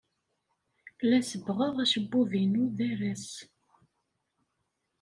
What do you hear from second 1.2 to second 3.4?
sebbɣeɣ acebbub-inu d aras.